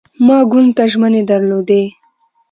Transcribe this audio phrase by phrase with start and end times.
[0.25, 1.83] ما ګوند ته ژمنې درلودې.